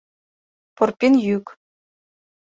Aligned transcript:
Порпин 0.75 1.13
йӱк. 1.25 1.45